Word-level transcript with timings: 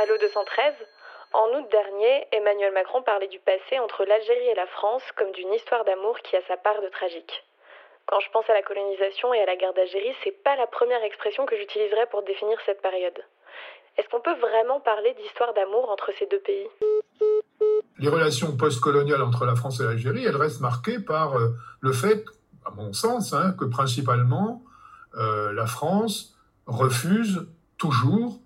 Allo 0.00 0.16
213. 0.18 0.72
En 1.34 1.48
août 1.52 1.68
dernier, 1.70 2.26
Emmanuel 2.32 2.72
Macron 2.72 3.02
parlait 3.02 3.28
du 3.28 3.38
passé 3.40 3.78
entre 3.78 4.04
l'Algérie 4.04 4.48
et 4.48 4.54
la 4.54 4.66
France 4.66 5.02
comme 5.16 5.30
d'une 5.32 5.52
histoire 5.52 5.84
d'amour 5.84 6.18
qui 6.20 6.34
a 6.36 6.40
sa 6.48 6.56
part 6.56 6.80
de 6.80 6.88
tragique. 6.88 7.44
Quand 8.06 8.18
je 8.20 8.30
pense 8.30 8.48
à 8.48 8.54
la 8.54 8.62
colonisation 8.62 9.34
et 9.34 9.40
à 9.40 9.46
la 9.46 9.56
guerre 9.56 9.74
d'Algérie, 9.74 10.14
c'est 10.24 10.42
pas 10.42 10.56
la 10.56 10.66
première 10.66 11.02
expression 11.04 11.44
que 11.44 11.56
j'utiliserais 11.56 12.06
pour 12.10 12.22
définir 12.22 12.58
cette 12.64 12.80
période. 12.80 13.18
Est-ce 13.98 14.08
qu'on 14.08 14.20
peut 14.20 14.38
vraiment 14.40 14.80
parler 14.80 15.12
d'histoire 15.14 15.52
d'amour 15.52 15.90
entre 15.90 16.10
ces 16.18 16.26
deux 16.26 16.40
pays? 16.40 16.68
Les 17.98 18.08
relations 18.08 18.56
postcoloniales 18.56 19.22
entre 19.22 19.44
la 19.44 19.54
France 19.54 19.80
et 19.80 19.84
l'Algérie, 19.84 20.24
elles 20.24 20.36
restent 20.36 20.62
marquées 20.62 21.00
par 21.00 21.36
euh, 21.36 21.50
le 21.80 21.92
fait, 21.92 22.24
à 22.64 22.70
mon 22.70 22.94
sens, 22.94 23.34
hein, 23.34 23.54
que 23.58 23.66
principalement 23.66 24.62
euh, 25.16 25.52
la 25.52 25.66
France 25.66 26.34
refuse 26.66 27.46
toujours, 27.76 28.40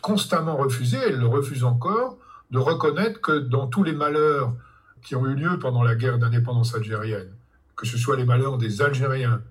constamment 0.00 0.56
refusé, 0.56 0.98
elle 1.06 1.18
le 1.18 1.26
refuse 1.26 1.64
encore, 1.64 2.18
de 2.50 2.58
reconnaître 2.58 3.20
que 3.20 3.32
dans 3.32 3.66
tous 3.66 3.82
les 3.82 3.92
malheurs 3.92 4.52
qui 5.02 5.16
ont 5.16 5.26
eu 5.26 5.34
lieu 5.34 5.58
pendant 5.58 5.82
la 5.82 5.94
guerre 5.94 6.18
d'indépendance 6.18 6.74
algérienne, 6.74 7.32
que 7.76 7.86
ce 7.86 7.98
soit 7.98 8.16
les 8.16 8.24
malheurs 8.24 8.58
des 8.58 8.82
Algériens, 8.82 9.42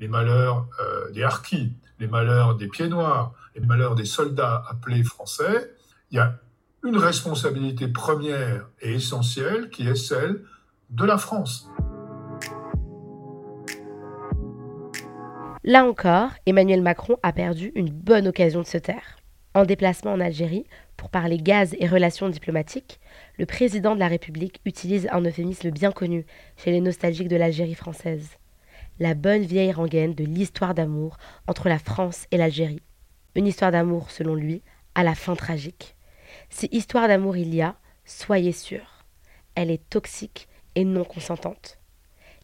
les 0.00 0.08
malheurs 0.08 0.66
euh, 0.80 1.10
des 1.12 1.22
Harkis, 1.22 1.72
les 1.98 2.06
malheurs 2.06 2.56
des 2.56 2.68
Pieds 2.68 2.88
Noirs, 2.88 3.32
les 3.54 3.64
malheurs 3.64 3.94
des 3.94 4.04
soldats 4.04 4.64
appelés 4.68 5.02
français, 5.02 5.74
il 6.10 6.16
y 6.16 6.20
a 6.20 6.38
une 6.84 6.98
responsabilité 6.98 7.88
première 7.88 8.66
et 8.80 8.94
essentielle 8.94 9.70
qui 9.70 9.88
est 9.88 9.94
celle 9.94 10.44
de 10.90 11.04
la 11.04 11.16
France. 11.16 11.68
Là 15.66 15.84
encore, 15.86 16.30
Emmanuel 16.44 16.82
Macron 16.82 17.16
a 17.22 17.32
perdu 17.32 17.72
une 17.74 17.88
bonne 17.88 18.28
occasion 18.28 18.60
de 18.60 18.66
se 18.66 18.76
taire. 18.76 19.16
En 19.54 19.64
déplacement 19.64 20.12
en 20.12 20.20
Algérie, 20.20 20.66
pour 20.96 21.10
parler 21.10 21.38
gaz 21.38 21.76
et 21.78 21.86
relations 21.86 22.28
diplomatiques, 22.28 22.98
le 23.38 23.46
président 23.46 23.94
de 23.94 24.00
la 24.00 24.08
République 24.08 24.60
utilise 24.64 25.08
un 25.12 25.20
euphémisme 25.24 25.70
bien 25.70 25.92
connu 25.92 26.26
chez 26.56 26.72
les 26.72 26.80
nostalgiques 26.80 27.28
de 27.28 27.36
l'Algérie 27.36 27.76
française. 27.76 28.30
La 28.98 29.14
bonne 29.14 29.42
vieille 29.42 29.70
rengaine 29.70 30.14
de 30.14 30.24
l'histoire 30.24 30.74
d'amour 30.74 31.18
entre 31.46 31.68
la 31.68 31.78
France 31.78 32.26
et 32.32 32.36
l'Algérie. 32.36 32.82
Une 33.36 33.46
histoire 33.46 33.70
d'amour, 33.70 34.10
selon 34.10 34.34
lui, 34.34 34.62
à 34.96 35.04
la 35.04 35.14
fin 35.14 35.36
tragique. 35.36 35.94
Si 36.50 36.68
histoire 36.72 37.06
d'amour 37.06 37.36
il 37.36 37.54
y 37.54 37.62
a, 37.62 37.76
soyez 38.04 38.52
sûrs, 38.52 39.04
elle 39.54 39.70
est 39.70 39.88
toxique 39.88 40.48
et 40.74 40.84
non 40.84 41.04
consentante. 41.04 41.78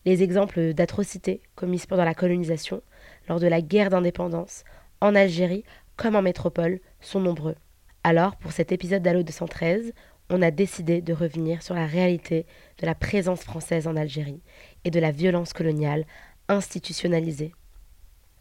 Les 0.05 0.23
exemples 0.23 0.75
d'atrocités 0.75 1.43
commises 1.57 1.87
pendant 1.87 2.05
la 2.05 2.15
colonisation, 2.15 2.83
lors 3.29 3.41
de 3.41 3.49
la 3.49 3.61
guerre 3.63 3.91
d'indépendance, 3.91 4.63
en 5.01 5.15
Algérie 5.15 5.65
comme 6.01 6.17
en 6.17 6.23
métropole, 6.23 6.81
sont 7.03 7.21
nombreux. 7.21 7.57
Alors, 8.05 8.37
pour 8.37 8.53
cet 8.53 8.73
épisode 8.73 9.03
d'Allo 9.03 9.23
213, 9.23 9.93
on 10.31 10.41
a 10.41 10.51
décidé 10.51 11.03
de 11.03 11.13
revenir 11.13 11.63
sur 11.63 11.75
la 11.75 11.85
réalité 11.85 12.47
de 12.79 12.87
la 12.87 12.95
présence 12.95 13.43
française 13.43 13.87
en 13.87 13.97
Algérie 13.97 14.41
et 14.85 14.91
de 14.91 14.99
la 14.99 15.11
violence 15.11 15.53
coloniale 15.53 16.07
institutionnalisée. 16.49 17.53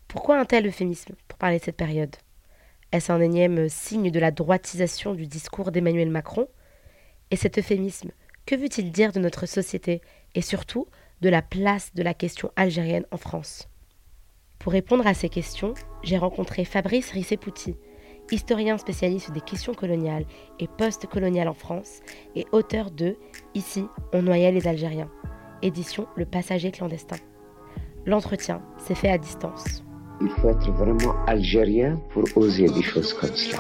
Pourquoi 0.08 0.40
un 0.40 0.46
tel 0.46 0.68
euphémisme 0.68 1.16
pour 1.28 1.38
parler 1.38 1.60
de 1.60 1.64
cette 1.66 1.76
période? 1.76 2.16
Est-ce 2.94 3.12
un 3.12 3.20
énième 3.20 3.68
signe 3.68 4.10
de 4.10 4.20
la 4.22 4.32
droitisation 4.32 5.14
du 5.14 5.28
discours 5.28 5.74
d'Emmanuel 5.74 6.10
Macron? 6.10 6.48
Et 7.30 7.36
cet 7.36 7.58
euphémisme, 7.58 8.12
que 8.46 8.56
veut-il 8.56 8.90
dire 8.94 9.12
de 9.12 9.20
notre 9.20 9.48
société 9.48 10.00
et 10.34 10.42
surtout 10.42 10.88
de 11.20 11.28
la 11.28 11.42
place 11.42 11.94
de 11.94 12.04
la 12.04 12.14
question 12.14 12.54
algérienne 12.56 13.06
en 13.12 13.18
France? 13.18 13.68
Pour 14.60 14.74
répondre 14.74 15.08
à 15.08 15.14
ces 15.14 15.30
questions, 15.30 15.74
j'ai 16.04 16.18
rencontré 16.18 16.66
Fabrice 16.66 17.12
Rissepouti, 17.12 17.78
historien 18.30 18.78
spécialiste 18.78 19.32
des 19.32 19.40
questions 19.40 19.74
coloniales 19.74 20.26
et 20.60 20.68
post-coloniales 20.68 21.48
en 21.48 21.54
France 21.54 22.02
et 22.36 22.46
auteur 22.52 22.92
de 22.92 23.16
Ici, 23.56 23.86
on 24.14 24.22
noyait 24.22 24.52
les 24.52 24.68
Algériens, 24.68 25.10
édition 25.62 26.08
Le 26.18 26.26
Passager 26.26 26.72
clandestin. 26.72 27.16
L'entretien 28.06 28.62
s'est 28.78 28.96
fait 28.96 29.10
à 29.10 29.18
distance. 29.18 29.84
Il 30.22 30.30
faut 30.30 30.50
être 30.50 30.72
vraiment 30.72 31.16
algérien 31.26 31.96
pour 32.10 32.26
oser 32.36 32.68
des 32.68 32.82
choses 32.84 33.14
comme 33.14 33.34
cela. 33.34 33.60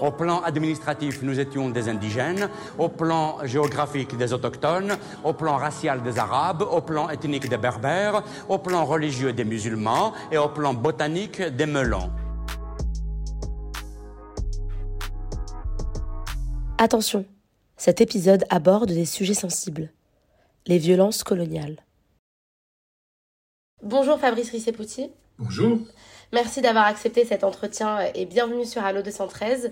Au 0.00 0.10
plan 0.10 0.42
administratif, 0.42 1.22
nous 1.22 1.40
étions 1.40 1.70
des 1.70 1.88
indigènes. 1.88 2.48
Au 2.78 2.88
plan 2.88 3.38
géographique, 3.44 4.16
des 4.16 4.32
autochtones. 4.32 4.96
Au 5.24 5.32
plan 5.32 5.56
racial, 5.56 6.02
des 6.02 6.18
arabes. 6.18 6.62
Au 6.62 6.80
plan 6.80 7.08
ethnique, 7.08 7.48
des 7.48 7.56
berbères. 7.56 8.22
Au 8.48 8.58
plan 8.58 8.84
religieux, 8.84 9.32
des 9.32 9.44
musulmans. 9.44 10.12
Et 10.30 10.38
au 10.38 10.48
plan 10.48 10.74
botanique, 10.74 11.40
des 11.40 11.66
melons. 11.66 12.10
Attention, 16.78 17.24
cet 17.78 18.02
épisode 18.02 18.44
aborde 18.50 18.92
des 18.92 19.06
sujets 19.06 19.34
sensibles. 19.34 19.90
Les 20.66 20.78
violences 20.78 21.24
coloniales. 21.24 21.76
Bonjour 23.82 24.18
Fabrice 24.18 24.50
Rissepouti. 24.50 25.10
Bonjour. 25.38 25.78
Merci 26.32 26.60
d'avoir 26.60 26.86
accepté 26.86 27.24
cet 27.24 27.44
entretien 27.44 27.98
et 28.14 28.26
bienvenue 28.26 28.64
sur 28.64 28.84
Allo 28.84 29.00
213. 29.00 29.70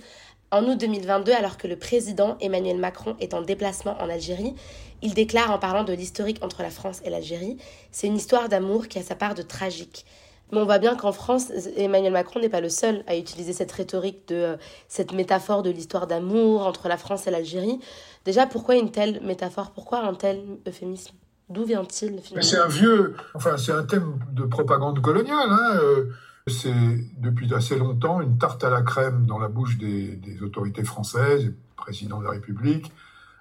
En 0.53 0.65
août 0.67 0.79
2022, 0.79 1.33
alors 1.33 1.59
que 1.59 1.67
le 1.67 1.75
président 1.75 2.37
Emmanuel 2.41 2.79
Macron 2.79 3.17
est 3.19 3.35
en 3.35 3.43
déplacement 3.43 4.01
en 4.01 4.09
Algérie, 4.09 4.55
il 5.03 5.15
déclare 5.15 5.51
en 5.51 5.59
parlant 5.59 5.83
de 5.83 5.93
l'historique 5.93 6.39
entre 6.45 6.63
la 6.63 6.71
France 6.71 7.01
et 7.05 7.11
l'Algérie, 7.11 7.57
c'est 7.91 8.07
une 8.07 8.17
histoire 8.17 8.49
d'amour 8.49 8.87
qui 8.87 9.01
a 9.01 9.03
sa 9.03 9.17
part 9.17 9.35
de 9.35 9.43
tragique. 9.43 10.07
Mais 10.53 10.59
on 10.59 10.65
voit 10.65 10.79
bien 10.79 10.95
qu'en 10.95 11.11
France, 11.11 11.51
Emmanuel 11.77 12.13
Macron 12.13 12.39
n'est 12.39 12.49
pas 12.49 12.61
le 12.61 12.69
seul 12.69 13.03
à 13.09 13.17
utiliser 13.17 13.53
cette 13.53 13.73
rhétorique 13.73 14.29
de 14.29 14.37
euh, 14.37 14.57
cette 14.87 15.13
métaphore 15.13 15.65
de 15.65 15.71
l'histoire 15.71 16.07
d'amour 16.07 16.65
entre 16.69 16.87
la 16.87 16.99
France 16.99 17.27
et 17.27 17.33
l'Algérie. 17.33 17.81
Déjà, 18.25 18.47
pourquoi 18.47 18.77
une 18.77 18.93
telle 18.93 19.21
métaphore? 19.23 19.73
Pourquoi 19.73 20.05
un 20.05 20.15
tel 20.15 20.45
euphémisme? 20.69 21.17
D'où 21.49 21.65
vient-il 21.65 22.21
C'est 22.43 22.59
un 22.59 22.69
vieux, 22.69 23.17
enfin 23.35 23.57
c'est 23.57 23.73
un 23.73 23.83
thème 23.83 24.21
de 24.33 24.45
propagande 24.45 25.01
coloniale. 25.03 25.49
Hein, 25.51 25.79
euh, 25.83 26.05
c'est 26.47 26.75
depuis 27.17 27.55
assez 27.55 27.79
longtemps 27.79 28.21
une 28.21 28.37
tarte 28.37 28.65
à 28.65 28.71
la 28.71 28.83
crème 28.83 29.25
dans 29.25 29.39
la 29.39 29.49
bouche 29.49 29.79
des, 29.79 30.43
autorités 30.43 30.85
françaises, 30.85 31.45
du 31.45 31.55
président 31.77 32.19
de 32.19 32.25
la 32.25 32.31
République, 32.31 32.93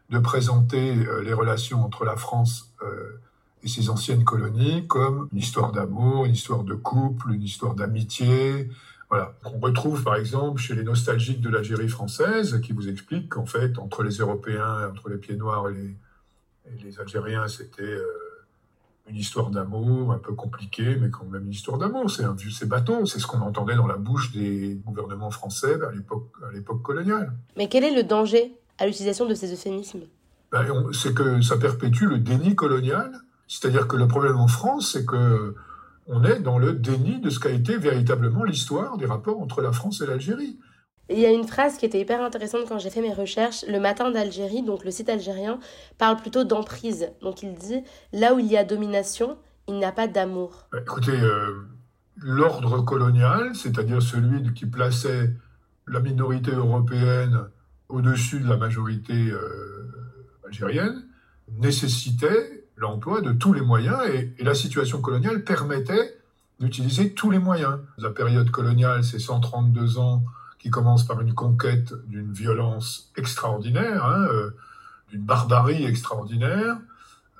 de 0.10 0.20
présenter 0.20 1.06
euh, 1.06 1.22
les 1.22 1.34
relations 1.34 1.84
entre 1.84 2.06
la 2.06 2.16
France 2.16 2.74
euh, 2.82 3.20
et 3.64 3.68
ses 3.68 3.90
anciennes 3.90 4.24
colonies 4.24 4.88
comme 4.88 5.28
une 5.34 5.40
histoire 5.40 5.74
d'amour, 5.74 6.26
une 6.26 6.34
histoire 6.34 6.64
de 6.64 6.76
couple, 6.76 7.32
une 7.34 7.44
histoire 7.44 7.76
d'amitié. 7.76 8.70
Voilà. 9.10 9.34
On 9.44 9.60
retrouve 9.60 10.04
par 10.04 10.16
exemple 10.16 10.62
chez 10.62 10.76
les 10.76 10.84
nostalgiques 10.84 11.42
de 11.42 11.50
l'Algérie 11.50 11.90
française 11.90 12.62
qui 12.62 12.72
vous 12.72 12.88
expliquent 12.88 13.30
qu'en 13.30 13.46
fait, 13.46 13.80
entre 13.80 14.04
les 14.04 14.16
Européens, 14.16 14.90
entre 14.90 15.10
les 15.10 15.18
pieds 15.18 15.36
noirs 15.36 15.70
et 15.70 15.74
les, 15.74 16.84
les 16.84 17.00
Algériens, 17.00 17.48
c'était 17.50 17.84
euh, 17.84 18.23
une 19.10 19.18
histoire 19.18 19.50
d'amour 19.50 20.14
un 20.14 20.18
peu 20.18 20.34
compliquée, 20.34 20.96
mais 20.96 21.10
quand 21.10 21.26
même 21.26 21.46
une 21.46 21.52
histoire 21.52 21.78
d'amour. 21.78 22.10
C'est 22.10 22.24
un 22.24 22.34
vieux, 22.34 22.52
c'est 22.52 22.68
bâton. 22.68 23.06
C'est 23.06 23.20
ce 23.20 23.28
qu'on 23.28 23.42
entendait 23.42 23.76
dans 23.76 23.88
la 23.88 23.98
bouche 23.98 24.32
des 24.32 24.80
gouvernements 24.86 25.32
français 25.32 25.78
à 25.88 25.92
l'époque, 25.92 26.30
à 26.48 26.52
l'époque 26.54 26.82
coloniale. 26.82 27.34
Mais 27.58 27.68
quel 27.68 27.84
est 27.84 27.94
le 27.94 28.04
danger 28.04 28.56
à 28.78 28.86
l'utilisation 28.86 29.28
de 29.28 29.36
ces 29.36 29.52
euphémismes? 29.52 30.04
Ben, 30.52 30.66
C'est 30.94 31.14
que 31.14 31.42
ça 31.42 31.58
perpétue 31.58 32.06
le 32.06 32.20
déni 32.20 32.56
colonial. 32.56 33.12
C'est-à-dire 33.48 33.88
que 33.88 33.98
le 33.98 34.08
problème 34.08 34.38
en 34.38 34.48
France, 34.48 34.92
c'est 34.94 35.06
que 35.06 35.56
on 36.08 36.24
est 36.24 36.40
dans 36.40 36.58
le 36.58 36.74
déni 36.74 37.20
de 37.20 37.30
ce 37.30 37.40
qu'a 37.40 37.50
été 37.50 37.78
véritablement 37.78 38.44
l'histoire 38.44 38.98
des 38.98 39.06
rapports 39.06 39.42
entre 39.42 39.62
la 39.62 39.72
France 39.72 40.02
et 40.02 40.06
l'Algérie. 40.06 40.58
Il 41.10 41.20
y 41.20 41.26
a 41.26 41.32
une 41.32 41.46
phrase 41.46 41.78
qui 41.78 41.86
était 41.86 42.00
hyper 42.00 42.22
intéressante 42.22 42.62
quand 42.68 42.80
j'ai 42.80 42.90
fait 42.90 43.02
mes 43.02 43.14
recherches. 43.14 43.66
Le 43.68 43.80
matin 43.80 44.10
d'Algérie, 44.10 44.64
donc 44.64 44.86
le 44.86 44.92
site 44.92 45.10
algérien, 45.10 45.60
parle 45.98 46.16
plutôt 46.18 46.46
d'emprise. 46.46 47.10
Donc 47.22 47.44
il 47.44 47.56
dit 47.56 47.84
là 48.14 48.34
où 48.34 48.40
il 48.40 48.48
y 48.48 48.58
a 48.58 48.64
domination, 48.64 49.38
il 49.68 49.76
n'y 49.76 49.86
a 49.86 49.92
pas 49.92 50.08
d'amour. 50.08 50.68
Bah, 50.72 50.80
écoutez, 50.82 51.12
euh, 51.12 51.66
l'ordre 52.18 52.82
colonial, 52.82 53.54
c'est-à-dire 53.54 54.02
celui 54.02 54.54
qui 54.54 54.66
plaçait 54.66 55.32
la 55.88 56.00
minorité 56.00 56.52
européenne 56.52 57.48
au-dessus 57.90 58.40
de 58.40 58.48
la 58.48 58.56
majorité 58.56 59.14
euh, 59.14 59.92
algérienne, 60.46 61.04
nécessitait 61.60 62.66
l'emploi 62.78 63.20
de 63.20 63.34
tous 63.34 63.52
les 63.52 63.62
moyens 63.62 64.00
et, 64.08 64.34
et 64.40 64.44
la 64.46 64.54
situation 64.54 65.02
coloniale 65.02 65.44
permettait 65.44 66.18
d'utiliser 66.62 67.14
tous 67.14 67.30
les 67.30 67.40
moyens. 67.40 67.80
La 67.98 68.10
période 68.10 68.50
coloniale, 68.52 69.04
c'est 69.04 69.20
132 69.20 69.98
ans 69.98 70.24
qui 70.64 70.70
commence 70.70 71.06
par 71.06 71.20
une 71.20 71.34
conquête 71.34 71.94
d'une 72.08 72.32
violence 72.32 73.12
extraordinaire, 73.18 74.06
hein, 74.06 74.28
euh, 74.32 74.52
d'une 75.10 75.22
barbarie 75.22 75.84
extraordinaire, 75.84 76.78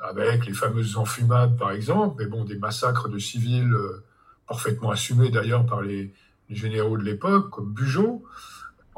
avec 0.02 0.46
les 0.46 0.52
fameuses 0.52 0.98
enfumades 0.98 1.58
par 1.58 1.72
exemple, 1.72 2.18
mais 2.20 2.26
bon, 2.30 2.44
des 2.44 2.58
massacres 2.58 3.08
de 3.08 3.18
civils 3.18 3.72
euh, 3.72 4.04
parfaitement 4.46 4.92
assumés 4.92 5.30
d'ailleurs 5.30 5.66
par 5.66 5.82
les, 5.82 6.14
généraux 6.50 6.98
de 6.98 7.04
l'époque, 7.04 7.50
comme 7.50 7.74
Bugeaud. 7.74 8.24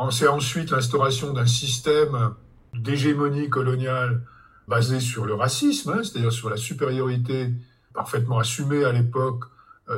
C'est 0.09 0.27
ensuite 0.27 0.71
l'instauration 0.71 1.31
d'un 1.31 1.45
système 1.45 2.33
d'hégémonie 2.73 3.49
coloniale 3.49 4.23
basé 4.67 4.99
sur 4.99 5.25
le 5.25 5.35
racisme, 5.35 5.91
hein, 5.91 6.03
c'est-à-dire 6.03 6.33
sur 6.33 6.49
la 6.49 6.57
supériorité 6.57 7.53
parfaitement 7.93 8.39
assumée 8.39 8.83
à 8.83 8.91
l'époque 8.91 9.45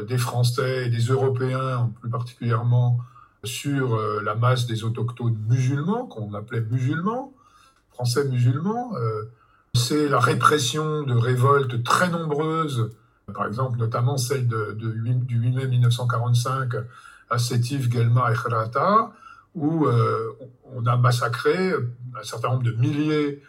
des 0.07 0.19
Français 0.19 0.85
et 0.85 0.89
des 0.89 1.05
Européens, 1.05 1.91
plus 1.99 2.11
particulièrement 2.11 2.99
sur 3.43 3.97
la 4.21 4.35
masse 4.35 4.65
des 4.65 4.83
autochtones 4.83 5.37
musulmans, 5.47 6.05
qu'on 6.05 6.33
appelait 6.33 6.61
musulmans, 6.61 7.33
français 7.91 8.25
musulmans. 8.25 8.93
C'est 9.73 10.09
la 10.09 10.19
répression 10.19 11.03
de 11.03 11.13
révoltes 11.13 11.83
très 11.83 12.09
nombreuses, 12.09 12.91
par 13.33 13.45
exemple 13.45 13.77
notamment 13.77 14.17
celle 14.17 14.47
de, 14.47 14.73
du 14.73 15.37
8 15.37 15.51
mai 15.51 15.67
1945 15.67 16.73
à 17.29 17.37
Sétif, 17.37 17.89
Guelma 17.89 18.31
et 18.31 18.35
Khrata, 18.35 19.11
où 19.55 19.85
euh, 19.85 20.37
on 20.75 20.85
a 20.85 20.97
massacré 20.97 21.73
un 21.73 22.23
certain 22.23 22.49
nombre 22.49 22.63
de 22.63 22.71
milliers 22.71 23.41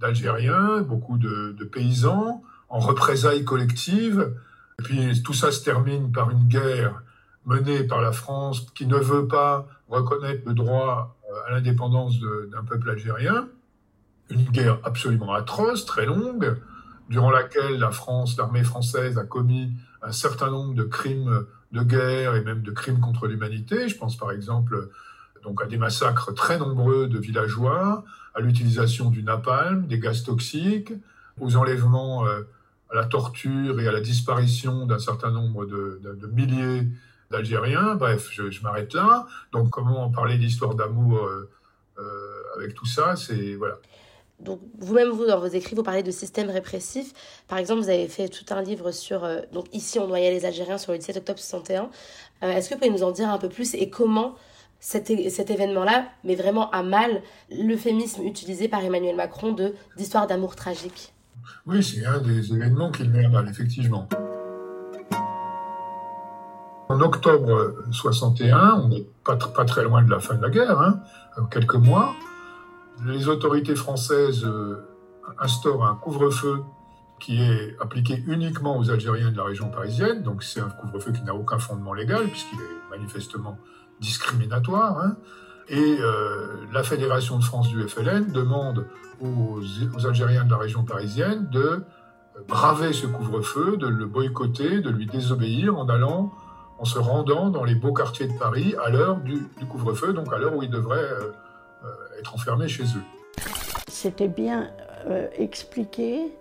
d'Algériens, 0.00 0.80
beaucoup 0.80 1.18
de, 1.18 1.52
paysans, 1.64 2.42
en 2.68 2.78
représailles 2.78 3.44
collectives. 3.44 4.32
Et 4.78 4.82
puis 4.82 5.22
tout 5.22 5.32
ça 5.32 5.52
se 5.52 5.64
termine 5.64 6.12
par 6.12 6.30
une 6.30 6.46
guerre 6.46 7.02
menée 7.46 7.84
par 7.84 8.00
la 8.00 8.12
France 8.12 8.66
qui 8.74 8.86
ne 8.86 8.96
veut 8.96 9.26
pas 9.26 9.66
reconnaître 9.88 10.42
le 10.46 10.54
droit 10.54 11.16
euh, 11.30 11.48
à 11.48 11.52
l'indépendance 11.52 12.18
d'un 12.20 12.64
peuple 12.64 12.90
algérien. 12.90 13.48
Une 14.30 14.44
guerre 14.44 14.78
absolument 14.82 15.32
atroce, 15.32 15.86
très 15.86 16.04
longue, 16.04 16.56
durant 17.08 17.30
laquelle 17.30 17.78
la 17.78 17.92
France, 17.92 18.36
l'armée 18.36 18.64
française 18.64 19.16
a 19.16 19.24
commis 19.24 19.72
un 20.02 20.12
certain 20.12 20.50
nombre 20.50 20.74
de 20.74 20.82
crimes 20.82 21.46
de 21.72 21.82
guerre 21.82 22.34
et 22.34 22.42
même 22.42 22.62
de 22.62 22.70
crimes 22.70 23.00
contre 23.00 23.26
l'humanité. 23.26 23.88
Je 23.88 23.96
pense 23.96 24.16
par 24.16 24.32
exemple 24.32 24.90
donc 25.44 25.62
à 25.62 25.66
des 25.66 25.78
massacres 25.78 26.34
très 26.34 26.58
nombreux 26.58 27.06
de 27.06 27.18
villageois, 27.18 28.04
à 28.34 28.40
l'utilisation 28.40 29.10
du 29.10 29.22
napalm, 29.22 29.86
des 29.86 30.00
gaz 30.00 30.24
toxiques, 30.24 30.92
aux 31.40 31.56
enlèvements, 31.56 32.26
euh, 32.26 32.42
à 32.90 32.96
la 32.96 33.04
torture 33.04 33.80
et 33.80 33.88
à 33.88 33.92
la 33.92 34.00
disparition 34.00 34.86
d'un 34.86 34.98
certain 34.98 35.30
nombre 35.30 35.66
de, 35.66 36.00
milliers 36.32 36.88
d'Algériens. 37.30 37.94
Bref, 37.94 38.28
je, 38.30 38.62
m'arrête 38.62 38.92
là. 38.94 39.26
Donc 39.52 39.70
comment 39.70 40.10
parler 40.10 40.38
d'histoire 40.38 40.74
d'amour 40.74 41.18
euh, 41.18 41.50
euh, 41.98 42.42
avec 42.56 42.74
tout 42.74 42.86
ça 42.86 43.16
C'est 43.16 43.54
voilà. 43.54 43.78
Donc 44.38 44.60
vous-même, 44.78 45.08
vous, 45.08 45.26
dans 45.26 45.40
vos 45.40 45.46
écrits, 45.46 45.74
vous 45.74 45.82
parlez 45.82 46.02
de 46.02 46.10
systèmes 46.10 46.50
répressifs. 46.50 47.12
Par 47.48 47.58
exemple, 47.58 47.80
vous 47.80 47.88
avez 47.88 48.06
fait 48.06 48.28
tout 48.28 48.44
un 48.50 48.60
livre 48.60 48.90
sur... 48.90 49.26
donc 49.52 49.64
ici, 49.72 49.98
on 49.98 50.06
noyait 50.06 50.30
les 50.30 50.44
Algériens 50.44 50.76
sur 50.76 50.92
le 50.92 50.98
17 50.98 51.16
octobre 51.16 51.38
61. 51.38 51.88
Est-ce 52.42 52.68
que 52.68 52.74
vous 52.74 52.80
pouvez 52.80 52.92
nous 52.92 53.02
en 53.02 53.12
dire 53.12 53.30
un 53.30 53.38
peu 53.38 53.48
plus 53.48 53.74
et 53.74 53.88
comment 53.88 54.36
cet, 54.78 55.10
événement-là 55.50 56.06
met 56.24 56.34
vraiment 56.34 56.70
à 56.70 56.82
mal 56.82 57.22
l'euphémisme 57.50 58.24
utilisé 58.24 58.68
par 58.68 58.84
Emmanuel 58.84 59.16
Macron 59.16 59.52
de 59.52 59.74
d'histoire 59.96 60.26
d'amour 60.26 60.54
tragique? 60.54 61.12
Oui, 61.66 61.82
c'est 61.82 62.04
un 62.04 62.20
des 62.20 62.52
événements 62.52 62.90
qu'il 62.90 63.10
met 63.10 63.24
à 63.24 63.28
mal, 63.28 63.48
effectivement. 63.48 64.08
En 66.88 67.00
octobre 67.00 67.74
61, 67.90 68.80
on 68.84 68.88
n'est 68.88 69.06
pas, 69.24 69.36
très 69.36 69.82
loin 69.82 70.02
de 70.02 70.10
la 70.10 70.20
fin 70.20 70.34
de 70.34 70.42
la 70.42 70.50
guerre, 70.50 70.80
hein, 70.80 71.00
quelques 71.50 71.74
mois, 71.74 72.14
les 73.04 73.28
autorités 73.28 73.74
françaises 73.74 74.44
euh, 74.44 74.76
instaurent 75.38 75.84
un 75.84 75.96
couvre-feu 75.96 76.62
qui 77.18 77.42
est 77.42 77.76
appliqué 77.80 78.22
uniquement 78.26 78.78
aux 78.78 78.90
Algériens 78.90 79.30
de 79.30 79.36
la 79.36 79.44
région 79.44 79.68
parisienne. 79.68 80.22
Donc 80.22 80.42
c'est 80.42 80.60
un 80.60 80.68
couvre-feu 80.68 81.12
qui 81.12 81.22
n'a 81.22 81.34
aucun 81.34 81.58
fondement 81.58 81.92
légal, 81.92 82.28
puisqu'il 82.28 82.58
est 82.58 82.90
manifestement 82.96 83.58
discriminatoire. 84.00 84.98
Hein. 84.98 85.16
Et 85.68 85.96
euh, 86.00 86.46
la 86.72 86.82
Fédération 86.82 87.38
de 87.38 87.44
France 87.44 87.68
du 87.68 87.82
FLN 87.88 88.30
demande 88.32 88.86
aux, 89.20 89.60
Algériens 90.06 90.44
de 90.44 90.50
la 90.50 90.58
région 90.58 90.84
parisienne 90.84 91.48
de 91.50 91.82
braver 92.48 92.92
ce 92.92 93.06
couvre-feu, 93.06 93.76
de 93.76 93.86
le 93.86 94.06
boycotter, 94.06 94.80
de 94.80 94.90
lui 94.90 95.06
désobéir 95.06 95.78
en 95.78 95.88
allant, 95.88 96.32
en 96.78 96.84
se 96.84 96.98
rendant 96.98 97.50
dans 97.50 97.64
les 97.64 97.74
beaux 97.74 97.92
quartiers 97.92 98.26
de 98.26 98.38
Paris 98.38 98.74
à 98.84 98.90
l'heure 98.90 99.16
du, 99.18 99.46
couvre-feu, 99.68 100.12
donc 100.12 100.32
à 100.32 100.38
l'heure 100.38 100.54
où 100.54 100.62
ils 100.62 100.70
devraient 100.70 100.98
euh, 100.98 101.32
euh, 101.84 102.18
être 102.18 102.34
enfermés 102.34 102.68
chez 102.68 102.84
eux. 102.84 103.44
C'était 103.88 104.28
bien 104.28 104.70
expliqué 105.38 106.32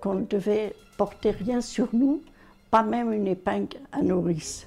qu'on 0.00 0.14
ne 0.14 0.24
devait 0.24 0.74
porter 0.96 1.30
rien 1.30 1.60
sur 1.60 1.86
nous, 1.92 2.24
pas 2.72 2.82
même 2.82 3.12
une 3.12 3.28
épingle 3.28 3.76
à 3.92 4.02
nourrice 4.02 4.66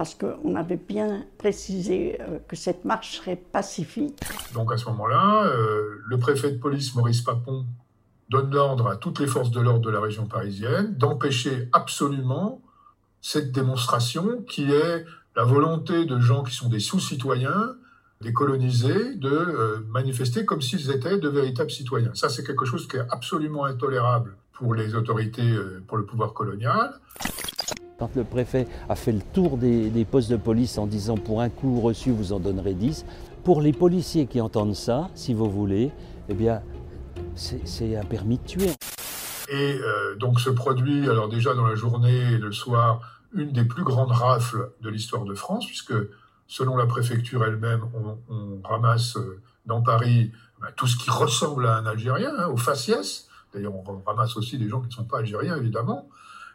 parce 0.00 0.14
qu'on 0.14 0.54
avait 0.56 0.78
bien 0.78 1.26
précisé 1.36 2.16
euh, 2.22 2.38
que 2.48 2.56
cette 2.56 2.86
marche 2.86 3.18
serait 3.18 3.36
pacifique. 3.36 4.18
Donc 4.54 4.72
à 4.72 4.78
ce 4.78 4.86
moment-là, 4.86 5.44
euh, 5.44 6.00
le 6.06 6.18
préfet 6.18 6.52
de 6.52 6.56
police 6.56 6.94
Maurice 6.94 7.20
Papon 7.20 7.66
donne 8.30 8.50
l'ordre 8.50 8.86
à 8.86 8.96
toutes 8.96 9.20
les 9.20 9.26
forces 9.26 9.50
de 9.50 9.60
l'ordre 9.60 9.82
de 9.82 9.90
la 9.90 10.00
région 10.00 10.24
parisienne 10.24 10.94
d'empêcher 10.96 11.68
absolument 11.74 12.62
cette 13.20 13.52
démonstration 13.52 14.42
qui 14.48 14.70
est 14.70 15.04
la 15.36 15.44
volonté 15.44 16.04
de 16.04 16.18
gens 16.18 16.42
qui 16.42 16.54
sont 16.54 16.68
des 16.68 16.80
sous-citoyens, 16.80 17.76
des 18.20 18.32
colonisés, 18.32 19.14
de 19.14 19.28
euh, 19.28 19.78
manifester 19.88 20.44
comme 20.44 20.60
s'ils 20.60 20.90
étaient 20.90 21.18
de 21.18 21.28
véritables 21.28 21.70
citoyens. 21.70 22.10
Ça, 22.14 22.28
c'est 22.28 22.44
quelque 22.44 22.64
chose 22.64 22.86
qui 22.88 22.96
est 22.96 23.06
absolument 23.10 23.64
intolérable 23.64 24.36
pour 24.52 24.74
les 24.74 24.94
autorités, 24.94 25.56
pour 25.86 25.96
le 25.96 26.04
pouvoir 26.04 26.34
colonial. 26.34 27.00
Quand 28.00 28.16
le 28.16 28.24
préfet 28.24 28.66
a 28.88 28.96
fait 28.96 29.12
le 29.12 29.20
tour 29.20 29.58
des, 29.58 30.06
postes 30.10 30.30
de 30.30 30.36
police 30.36 30.78
en 30.78 30.86
disant 30.86 31.16
pour 31.18 31.42
un 31.42 31.50
coup 31.50 31.80
reçu, 31.80 32.10
vous 32.10 32.32
en 32.32 32.40
donnerez 32.40 32.72
10, 32.72 33.04
pour 33.44 33.60
les 33.60 33.74
policiers 33.74 34.26
qui 34.26 34.40
entendent 34.40 34.74
ça, 34.74 35.10
si 35.14 35.34
vous 35.34 35.50
voulez, 35.50 35.90
eh 36.30 36.34
bien, 36.34 36.62
c'est 37.34 37.96
un 37.96 38.04
permis 38.04 38.38
de 38.38 38.44
tuer. 38.44 38.70
Et 39.50 39.78
euh, 39.80 40.14
donc 40.16 40.40
se 40.40 40.48
produit, 40.48 41.08
alors 41.08 41.28
déjà 41.28 41.54
dans 41.54 41.66
la 41.66 41.74
journée 41.74 42.32
et 42.32 42.38
le 42.38 42.52
soir, 42.52 43.00
une 43.32 43.52
des 43.52 43.64
plus 43.64 43.84
grandes 43.84 44.12
rafles 44.12 44.70
de 44.80 44.88
l'histoire 44.88 45.24
de 45.24 45.34
France, 45.34 45.66
puisque 45.66 45.94
selon 46.50 46.76
la 46.76 46.86
préfecture 46.86 47.44
elle-même, 47.44 47.82
on, 47.94 48.60
ramasse 48.64 49.16
euh, 49.16 49.40
dans 49.66 49.82
Paris 49.82 50.32
ben, 50.60 50.68
tout 50.76 50.88
ce 50.88 50.96
qui 50.96 51.08
ressemble 51.08 51.66
à 51.66 51.76
un 51.76 51.86
Algérien, 51.86 52.32
hein, 52.38 52.48
au 52.48 52.56
faciès. 52.56 53.28
D'ailleurs, 53.54 53.74
on 53.74 54.02
ramasse 54.04 54.36
aussi 54.36 54.58
des 54.58 54.68
gens 54.68 54.80
qui 54.80 54.88
ne 54.88 54.92
sont 54.92 55.04
pas 55.04 55.18
algériens, 55.18 55.56
évidemment. 55.56 56.08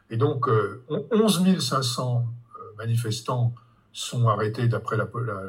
Et 0.09 0.18
donc, 0.18 0.48
11 0.89 1.41
euh, 1.48 1.59
500 1.59 2.25
euh, 2.25 2.59
manifestants 2.77 3.53
sont 3.94 4.27
arrêtés 4.27 4.68
d'après 4.68 4.98
la, 4.98 5.06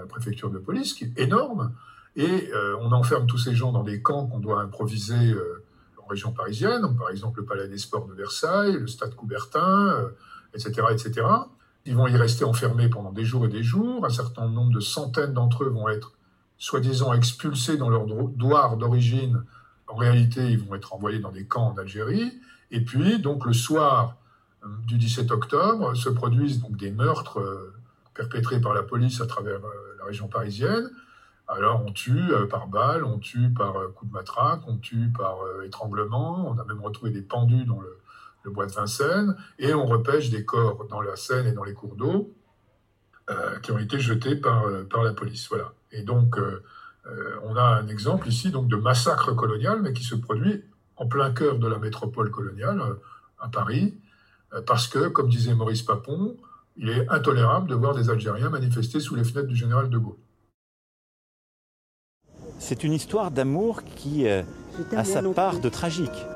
préfecture 0.08 0.50
de 0.50 0.58
police, 0.58 0.94
qui 0.94 1.04
est 1.04 1.18
énorme. 1.18 1.72
Et 2.14 2.50
on 2.80 2.92
enferme 2.92 3.26
tous 3.26 3.36
ces 3.36 3.54
gens 3.54 3.72
dans 3.72 3.82
des 3.82 4.00
camps 4.00 4.26
qu'on 4.26 4.38
doit 4.38 4.62
improviser 4.62 5.34
région 6.06 6.32
parisienne, 6.32 6.82
par 6.96 7.10
exemple 7.10 7.40
le 7.40 7.46
Palais 7.46 7.68
des 7.68 7.78
Sports 7.78 8.06
de 8.06 8.14
Versailles, 8.14 8.72
le 8.72 8.86
Stade 8.86 9.14
Coubertin, 9.14 10.10
etc., 10.54 10.82
etc. 10.90 11.26
Ils 11.84 11.94
vont 11.94 12.08
y 12.08 12.16
rester 12.16 12.44
enfermés 12.44 12.88
pendant 12.88 13.12
des 13.12 13.24
jours 13.24 13.44
et 13.46 13.48
des 13.48 13.62
jours. 13.62 14.04
Un 14.04 14.10
certain 14.10 14.48
nombre 14.48 14.72
de 14.72 14.80
centaines 14.80 15.32
d'entre 15.32 15.64
eux 15.64 15.68
vont 15.68 15.88
être 15.88 16.12
soi-disant 16.58 17.12
expulsés 17.12 17.76
dans 17.76 17.88
leur 17.88 18.06
douar 18.06 18.76
d'origine. 18.76 19.44
En 19.86 19.94
réalité, 19.94 20.50
ils 20.50 20.58
vont 20.58 20.74
être 20.74 20.94
envoyés 20.94 21.20
dans 21.20 21.30
des 21.30 21.44
camps 21.44 21.68
en 21.68 21.78
Algérie. 21.78 22.32
Et 22.72 22.80
puis, 22.80 23.20
donc, 23.20 23.46
le 23.46 23.52
soir 23.52 24.16
du 24.86 24.98
17 24.98 25.30
octobre 25.30 25.94
se 25.94 26.08
produisent 26.08 26.60
donc 26.60 26.76
des 26.76 26.90
meurtres 26.90 27.38
euh, 27.38 27.72
perpétrés 28.14 28.60
par 28.60 28.74
la 28.74 28.82
police 28.82 29.20
à 29.20 29.26
travers 29.26 29.64
euh, 29.64 29.96
la 29.98 30.04
région 30.06 30.26
parisienne. 30.26 30.90
Alors 31.48 31.82
on 31.86 31.92
tue 31.92 32.32
euh, 32.32 32.46
par 32.46 32.66
balle, 32.68 33.04
on 33.04 33.18
tue 33.18 33.50
par 33.50 33.74
coup 33.94 34.06
de 34.06 34.12
matraque, 34.12 34.62
on 34.66 34.78
tue 34.78 35.10
par 35.16 35.38
étranglement, 35.64 36.48
on 36.48 36.58
a 36.58 36.64
même 36.64 36.80
retrouvé 36.80 37.10
des 37.10 37.22
pendus 37.22 37.64
dans 37.64 37.80
le, 37.80 37.98
bois 38.50 38.66
de 38.66 38.72
Vincennes, 38.72 39.36
et 39.58 39.74
on 39.74 39.86
repêche 39.86 40.30
des 40.30 40.44
corps 40.44 40.86
dans 40.88 41.00
la 41.00 41.16
Seine 41.16 41.46
et 41.46 41.52
dans 41.52 41.64
les 41.64 41.74
cours 41.74 41.96
d'eau 41.96 42.32
qui 43.60 43.72
ont 43.72 43.78
été 43.78 43.98
jetés 43.98 44.36
par, 44.36 44.68
la 44.68 45.12
police. 45.14 45.48
Voilà. 45.48 45.72
Et 45.90 46.02
donc 46.02 46.38
on 47.42 47.56
a 47.56 47.62
un 47.62 47.88
exemple 47.88 48.28
ici 48.28 48.52
donc 48.52 48.68
de 48.68 48.76
massacre 48.76 49.32
colonial, 49.32 49.82
mais 49.82 49.92
qui 49.92 50.04
se 50.04 50.14
produit 50.14 50.62
en 50.96 51.08
plein 51.08 51.32
cœur 51.32 51.58
de 51.58 51.66
la 51.66 51.78
métropole 51.78 52.30
coloniale, 52.30 52.80
à 53.40 53.48
Paris, 53.48 53.98
euh, 54.54 54.62
parce 54.62 54.86
que, 54.88 55.08
comme 55.08 55.28
disait 55.28 55.54
Maurice 55.54 55.82
Papon, 55.82 56.36
il 56.76 56.90
est 56.90 57.08
intolérable 57.08 57.68
de 57.68 57.74
voir 57.74 57.94
des 57.94 58.10
Algériens 58.10 58.50
manifester 58.50 59.00
sous 59.00 59.14
les 59.14 59.24
fenêtres 59.24 59.48
du 59.48 59.56
général 59.56 59.88
de 59.88 59.98
Gaulle. 59.98 60.16
C'est 62.68 62.82
une 62.82 62.94
histoire 62.94 63.30
d'amour 63.30 63.84
qui 63.94 64.26
euh, 64.26 64.42
a 64.90 65.04
sa 65.04 65.22
part 65.22 65.60
de 65.60 65.68
tragique. 65.68 66.26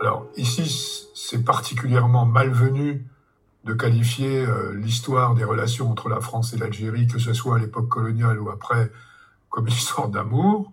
Alors 0.00 0.28
ici, 0.36 1.08
c'est 1.16 1.44
particulièrement 1.44 2.24
malvenu 2.24 3.04
de 3.64 3.74
qualifier 3.74 4.46
euh, 4.46 4.72
l'histoire 4.76 5.34
des 5.34 5.42
relations 5.42 5.90
entre 5.90 6.08
la 6.08 6.20
France 6.20 6.52
et 6.52 6.56
l'Algérie, 6.56 7.08
que 7.08 7.18
ce 7.18 7.32
soit 7.32 7.56
à 7.56 7.58
l'époque 7.58 7.88
coloniale 7.88 8.38
ou 8.40 8.48
après, 8.48 8.92
comme 9.50 9.66
une 9.66 9.72
histoire 9.72 10.08
d'amour. 10.08 10.70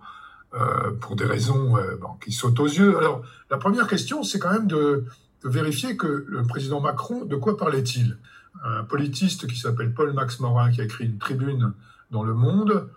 Euh, 0.53 0.91
pour 1.01 1.15
des 1.15 1.25
raisons 1.25 1.77
euh, 1.77 1.97
qui 2.23 2.31
sautent 2.31 2.59
aux 2.59 2.67
yeux. 2.67 2.95
Alors, 2.99 3.23
la 3.49 3.57
première 3.57 3.87
question, 3.87 4.21
c'est 4.21 4.37
quand 4.37 4.51
même 4.51 4.67
de, 4.67 5.05
vérifier 5.43 5.97
que 5.97 6.25
le 6.27 6.43
président 6.43 6.79
Macron, 6.79 7.25
de 7.25 7.35
quoi 7.35 7.57
parlait-il? 7.57 8.19
Un 8.63 8.83
politiste 8.83 9.47
qui 9.47 9.57
s'appelle 9.57 9.93
Paul 9.93 10.13
Max 10.13 10.39
Morin, 10.39 10.71
qui 10.71 10.81
a 10.81 10.83
écrit 10.83 11.05
une 11.05 11.17
tribune 11.17 11.73
dans 12.11 12.23
Le 12.23 12.33
Monde, 12.33 12.89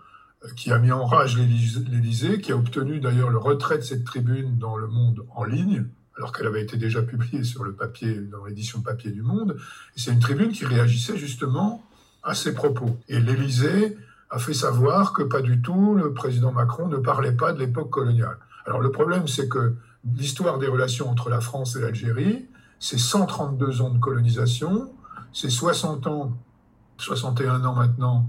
euh, 0.44 0.48
qui 0.56 0.70
a 0.70 0.78
mis 0.78 0.92
en 0.92 1.06
rage 1.06 1.36
l'Élysée, 1.36 2.40
qui 2.40 2.52
a 2.52 2.56
obtenu 2.56 3.00
d'ailleurs 3.00 3.30
le 3.30 3.38
retrait 3.38 3.78
de 3.78 3.82
cette 3.82 4.04
tribune 4.04 4.58
dans 4.58 4.76
Le 4.76 4.86
Monde 4.86 5.24
en 5.34 5.44
ligne, 5.44 5.86
alors 6.16 6.32
qu'elle 6.32 6.46
avait 6.46 6.62
été 6.62 6.76
déjà 6.76 7.02
publiée 7.02 7.44
sur 7.44 7.64
le 7.64 7.72
papier, 7.72 8.14
dans 8.20 8.44
l'édition 8.44 8.80
papier 8.80 9.10
du 9.10 9.22
Monde. 9.22 9.56
C'est 9.96 10.12
une 10.12 10.20
tribune 10.20 10.52
qui 10.52 10.64
réagissait 10.64 11.16
justement 11.16 11.84
à 12.22 12.34
ces 12.34 12.54
propos. 12.54 12.98
Et 13.08 13.20
l'Élysée 13.20 13.96
a 14.30 14.38
fait 14.38 14.54
savoir 14.54 15.12
que 15.12 15.22
pas 15.22 15.42
du 15.42 15.62
tout, 15.62 15.94
le 15.94 16.12
président 16.12 16.52
Macron 16.52 16.88
ne 16.88 16.96
parlait 16.96 17.32
pas 17.32 17.52
de 17.52 17.60
l'époque 17.60 17.90
coloniale. 17.90 18.38
Alors 18.66 18.80
le 18.80 18.90
problème, 18.90 19.28
c'est 19.28 19.48
que 19.48 19.74
l'histoire 20.04 20.58
des 20.58 20.66
relations 20.66 21.08
entre 21.08 21.30
la 21.30 21.40
France 21.40 21.76
et 21.76 21.80
l'Algérie, 21.80 22.46
c'est 22.78 22.98
132 22.98 23.80
ans 23.80 23.90
de 23.90 23.98
colonisation, 23.98 24.92
c'est 25.36 25.50
60 25.50 26.06
ans, 26.06 26.32
61 26.96 27.62
ans 27.66 27.74
maintenant 27.74 28.26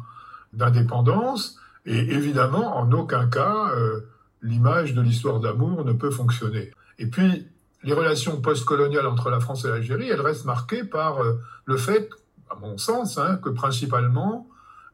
d'indépendance, 0.51 1.57
et 1.85 1.97
évidemment, 1.97 2.77
en 2.77 2.91
aucun 2.91 3.27
cas, 3.27 3.69
euh, 3.69 4.01
l'image 4.41 4.93
de 4.93 5.01
l'histoire 5.01 5.39
d'amour 5.39 5.85
ne 5.85 5.93
peut 5.93 6.11
fonctionner. 6.11 6.69
Et 6.99 7.07
puis, 7.07 7.47
les 7.83 7.93
relations 7.93 8.41
postcoloniales 8.41 9.07
entre 9.07 9.29
la 9.29 9.39
France 9.39 9.63
et 9.63 9.69
l'Algérie, 9.69 10.09
elles 10.09 10.19
restent 10.19 10.43
marquées 10.43 10.83
par 10.83 11.23
euh, 11.23 11.39
le 11.63 11.77
fait, 11.77 12.09
à 12.49 12.55
mon 12.55 12.77
sens, 12.77 13.17
hein, 13.17 13.39
que 13.41 13.49
principalement 13.49 14.45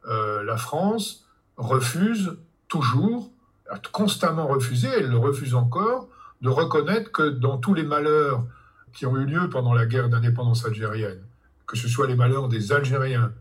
euh, 0.08 0.44
la 0.44 0.58
France 0.58 1.26
refuse 1.58 2.38
toujours, 2.68 3.32
a 3.72 3.80
constamment 3.92 4.46
refusé, 4.46 4.88
elle 4.88 5.10
le 5.10 5.18
refuse 5.18 5.56
encore, 5.56 6.10
de 6.42 6.50
reconnaître 6.50 7.12
que 7.12 7.28
dans 7.28 7.58
tous 7.58 7.74
les 7.74 7.84
malheurs 7.84 8.44
qui 8.94 9.08
ont 9.08 9.18
eu 9.18 9.26
lieu 9.26 9.50
pendant 9.50 9.74
la 9.74 9.88
guerre 9.88 10.10
d'indépendance 10.10 10.64
algérienne, 10.64 11.24
que 11.68 11.78
ce 11.78 11.88
soit 11.88 12.08
les 12.08 12.16
malheurs 12.16 12.48
des 12.48 12.72
Algériens, 12.72 13.34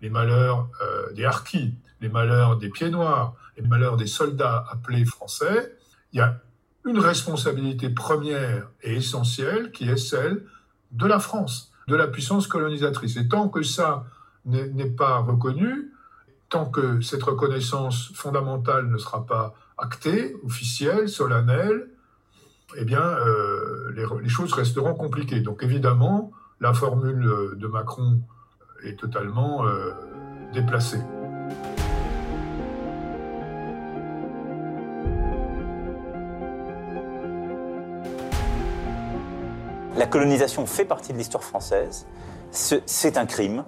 les 0.00 0.10
malheurs 0.10 0.68
euh, 0.82 1.12
des 1.12 1.24
Harkis, 1.24 1.74
les 2.00 2.08
malheurs 2.08 2.56
des 2.56 2.68
Pieds 2.68 2.90
Noirs, 2.90 3.34
les 3.56 3.66
malheurs 3.66 3.96
des 3.96 4.06
soldats 4.06 4.64
appelés 4.70 5.04
français, 5.04 5.76
il 6.12 6.18
y 6.18 6.22
a 6.22 6.40
une 6.84 6.98
responsabilité 6.98 7.90
première 7.90 8.68
et 8.82 8.96
essentielle 8.96 9.72
qui 9.72 9.88
est 9.88 9.96
celle 9.96 10.44
de 10.92 11.06
la 11.06 11.18
France, 11.18 11.72
de 11.88 11.96
la 11.96 12.06
puissance 12.06 12.46
colonisatrice. 12.46 13.16
Et 13.16 13.28
tant 13.28 13.48
que 13.48 13.62
ça 13.62 14.04
n'est 14.44 14.90
pas 14.90 15.18
reconnu, 15.18 15.92
tant 16.48 16.66
que 16.66 17.00
cette 17.00 17.22
reconnaissance 17.22 18.12
fondamentale 18.14 18.88
ne 18.88 18.98
sera 18.98 19.26
pas 19.26 19.54
actée, 19.78 20.36
officielle, 20.44 21.08
solennelle, 21.08 21.88
eh 22.76 22.84
bien, 22.84 23.02
euh, 23.02 23.92
les, 24.22 24.28
choses 24.28 24.52
resteront 24.52 24.94
compliquées. 24.94 25.40
Donc 25.40 25.62
évidemment, 25.62 26.32
la 26.60 26.72
formule 26.72 27.56
de 27.56 27.66
Macron 27.66 28.20
est 28.84 28.98
totalement 28.98 29.66
euh, 29.66 29.92
déplacée. 30.52 31.00
La 39.96 40.06
colonisation 40.06 40.66
fait 40.66 40.84
partie 40.84 41.12
de 41.12 41.18
l'histoire 41.18 41.42
française. 41.42 42.06
C'est 42.50 43.16
un 43.16 43.26
crime. 43.26 43.64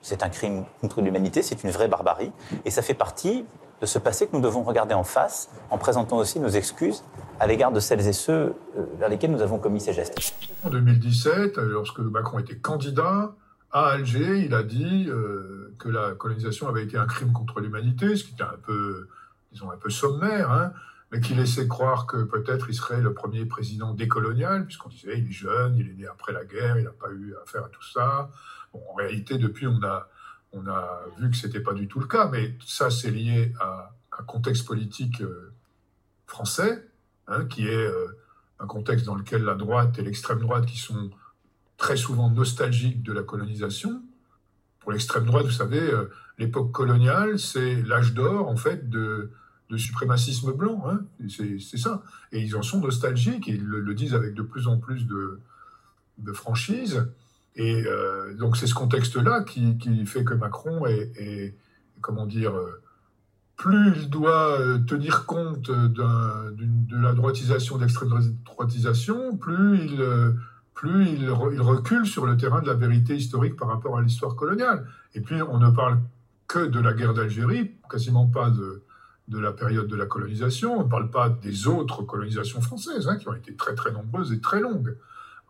C'est 0.00 0.22
un 0.22 0.28
crime 0.28 0.64
contre 0.80 1.00
l'humanité, 1.00 1.42
c'est 1.42 1.62
une 1.64 1.70
vraie 1.70 1.88
barbarie. 1.88 2.32
Et 2.64 2.70
ça 2.70 2.82
fait 2.82 2.94
partie 2.94 3.44
de 3.82 3.86
ce 3.86 3.98
passé 3.98 4.28
que 4.28 4.36
nous 4.36 4.40
devons 4.40 4.62
regarder 4.62 4.94
en 4.94 5.02
face 5.02 5.50
en 5.68 5.76
présentant 5.76 6.16
aussi 6.16 6.38
nos 6.38 6.48
excuses 6.48 7.02
à 7.40 7.48
l'égard 7.48 7.72
de 7.72 7.80
celles 7.80 8.06
et 8.06 8.12
ceux 8.12 8.54
euh, 8.78 8.86
vers 8.96 9.08
lesquels 9.08 9.32
nous 9.32 9.42
avons 9.42 9.58
commis 9.58 9.80
ces 9.80 9.92
gestes. 9.92 10.16
En 10.62 10.70
2017, 10.70 11.58
lorsque 11.58 11.98
Macron 11.98 12.38
était 12.38 12.56
candidat, 12.56 13.34
à 13.72 13.88
Alger, 13.88 14.38
il 14.38 14.54
a 14.54 14.62
dit 14.62 15.06
euh, 15.08 15.74
que 15.80 15.88
la 15.88 16.12
colonisation 16.12 16.68
avait 16.68 16.84
été 16.84 16.96
un 16.96 17.06
crime 17.06 17.32
contre 17.32 17.60
l'humanité, 17.60 18.14
ce 18.14 18.22
qui 18.22 18.34
était 18.34 18.44
un 18.44 18.58
peu, 18.64 19.08
disons, 19.50 19.70
un 19.70 19.76
peu 19.76 19.90
sommaire. 19.90 20.50
Hein 20.50 20.72
mais 21.10 21.20
qui 21.20 21.34
laissait 21.34 21.68
croire 21.68 22.06
que 22.06 22.24
peut-être 22.24 22.70
il 22.70 22.74
serait 22.74 23.02
le 23.02 23.12
premier 23.12 23.44
président 23.44 23.92
décolonial, 23.92 24.64
puisqu'on 24.64 24.88
disait 24.88 25.18
il 25.18 25.28
est 25.28 25.30
jeune, 25.30 25.76
il 25.76 25.90
est 25.90 25.92
né 25.92 26.06
après 26.06 26.32
la 26.32 26.42
guerre, 26.42 26.78
il 26.78 26.84
n'a 26.84 26.90
pas 26.90 27.10
eu 27.10 27.34
affaire 27.44 27.66
à 27.66 27.68
tout 27.68 27.84
ça. 27.84 28.30
en 28.72 28.94
réalité, 28.94 29.36
depuis, 29.36 29.66
on 29.66 29.82
a, 29.82 30.08
on 30.52 30.66
a 30.66 31.00
vu 31.18 31.30
que 31.30 31.36
ce 31.36 31.46
n'était 31.46 31.60
pas 31.60 31.74
du 31.74 31.88
tout 31.88 32.00
le 32.00 32.06
cas, 32.06 32.28
mais 32.28 32.54
ça, 32.66 32.90
c'est 32.90 33.10
lié 33.10 33.52
à 33.60 33.94
un 34.18 34.22
contexte 34.24 34.66
politique 34.66 35.22
euh, 35.22 35.52
français, 36.26 36.86
hein, 37.26 37.44
qui 37.46 37.66
est 37.66 37.86
euh, 37.86 38.18
un 38.58 38.66
contexte 38.66 39.06
dans 39.06 39.14
lequel 39.14 39.42
la 39.42 39.54
droite 39.54 39.98
et 39.98 40.02
l'extrême 40.02 40.40
droite, 40.40 40.66
qui 40.66 40.78
sont 40.78 41.10
très 41.76 41.96
souvent 41.96 42.30
nostalgiques 42.30 43.02
de 43.02 43.12
la 43.12 43.22
colonisation, 43.22 44.02
pour 44.82 44.92
l'extrême 44.92 45.24
droite, 45.24 45.46
vous 45.46 45.52
savez, 45.52 45.80
euh, 45.80 46.10
l'époque 46.38 46.72
coloniale, 46.72 47.38
c'est 47.38 47.82
l'âge 47.82 48.14
d'or, 48.14 48.48
en 48.48 48.56
fait, 48.56 48.90
de, 48.90 49.30
de 49.70 49.76
suprémacisme 49.76 50.52
blanc. 50.52 50.84
Hein. 50.86 51.00
c'est 51.28 51.78
ça. 51.78 52.02
Et 52.32 52.40
ils 52.40 52.56
en 52.56 52.62
sont 52.62 52.80
nostalgiques 52.80 53.48
et 53.48 53.52
ils 53.52 53.64
le, 53.64 53.94
disent 53.94 54.14
avec 54.14 54.34
de 54.34 54.42
plus 54.42 54.66
en 54.66 54.78
plus 54.78 55.06
de, 55.06 55.40
de 56.18 56.32
franchise. 56.32 57.06
Et 57.56 57.84
euh, 57.86 58.34
donc 58.34 58.56
c'est 58.56 58.66
ce 58.66 58.74
contexte-là 58.74 59.42
qui, 59.42 60.06
fait 60.06 60.24
que 60.24 60.34
Macron 60.34 60.86
est, 60.86 61.54
comment 62.00 62.26
dire, 62.26 62.54
plus 63.62 63.92
il 63.96 64.10
doit 64.10 64.60
euh, 64.60 64.78
tenir 64.78 65.24
compte 65.24 65.70
de 65.70 67.02
la 67.02 67.12
droitisation, 67.12 67.76
de 67.76 67.82
l'extrême 67.82 68.10
droitisation, 68.44 69.36
plus 69.36 69.84
il, 69.84 70.00
euh, 70.00 70.32
plus 70.74 71.08
il, 71.10 71.30
recule 71.30 72.06
sur 72.06 72.26
le 72.26 72.36
terrain 72.36 72.60
de 72.60 72.66
la 72.66 72.74
vérité 72.74 73.14
historique 73.14 73.56
par 73.56 73.68
rapport 73.68 73.96
à 73.96 74.02
l'histoire 74.02 74.34
coloniale. 74.34 74.86
Et 75.14 75.20
puis 75.20 75.40
on 75.42 75.58
ne 75.58 75.70
parle 75.70 76.00
que 76.48 76.66
de 76.66 76.80
la 76.80 76.92
guerre 76.92 77.14
d'Algérie, 77.14 77.70
quasiment 77.88 78.26
pas 78.26 78.50
de, 78.50 78.82
de 79.28 79.38
la 79.38 79.52
période 79.52 79.86
de 79.86 79.96
la 79.96 80.06
colonisation. 80.06 80.80
On 80.80 80.84
ne 80.84 80.90
parle 80.90 81.10
pas 81.10 81.28
des 81.28 81.68
autres 81.68 82.02
colonisations 82.02 82.60
françaises, 82.60 83.06
hein, 83.06 83.16
qui 83.16 83.28
ont 83.28 83.34
été 83.34 83.54
très 83.54 83.76
très 83.76 83.92
nombreuses 83.92 84.32
et 84.32 84.40
très 84.40 84.60
longues. 84.60 84.96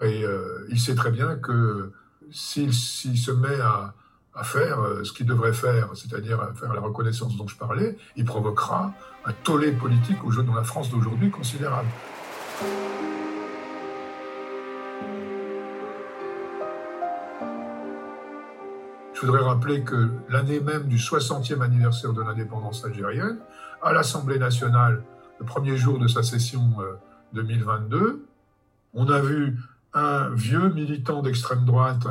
Et 0.03 0.25
euh, 0.25 0.67
il 0.69 0.81
sait 0.81 0.97
très 0.97 1.13
bien 1.13 1.37
que 1.37 1.93
s'il 2.31 2.75
se 2.75 3.31
met 3.31 3.61
à, 3.61 3.95
faire 4.43 4.81
euh, 4.81 5.05
ce 5.05 5.13
qu'il 5.13 5.27
devrait 5.27 5.53
faire, 5.53 5.91
c'est-à-dire 5.95 6.41
à 6.41 6.53
faire 6.55 6.73
la 6.75 6.81
reconnaissance 6.81 7.37
dont 7.37 7.47
je 7.47 7.57
parlais, 7.57 7.97
il 8.17 8.25
provoquera 8.25 8.93
un 9.25 9.33
tollé 9.45 9.71
politique 9.71 10.25
au 10.25 10.31
jeu 10.33 10.43
dans 10.43 10.55
la 10.55 10.65
France 10.65 10.91
d'aujourd'hui 10.91 11.31
considérable. 11.31 11.89
Je 19.15 19.27
voudrais 19.29 19.43
rappeler 19.43 19.85
que 19.85 20.09
l'année 20.29 20.59
même 20.59 20.89
du 20.89 20.97
60e 20.97 21.61
anniversaire 21.61 22.13
de 22.13 22.23
l'indépendance 22.23 22.85
algérienne, 22.85 23.39
à 23.81 23.93
l'Assemblée 23.93 24.41
nationale, 24.41 25.05
le 25.39 25.47
premier 25.47 25.77
jour 25.77 26.01
de 26.01 26.09
sa 26.09 26.25
session 26.25 26.75
2022, 27.33 27.99
euh, 27.99 28.27
on 28.95 29.09
a 29.09 29.21
vu 29.21 29.59
un 29.95 30.31
vieux 30.31 30.71
militant 30.71 31.23
d'extrême 31.23 31.65
droite 31.65 32.07